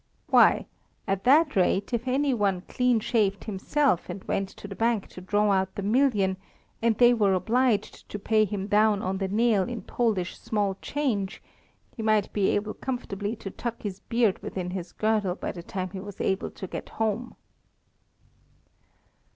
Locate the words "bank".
4.73-5.07